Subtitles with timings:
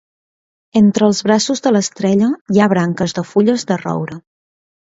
[0.79, 4.19] Entre els braços de l'estrella hi ha branques de fulles de roure.